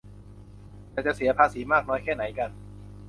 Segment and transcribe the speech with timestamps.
[0.91, 2.51] แต่จะเสียภาษีมากน้อยแค่ไหนนั้น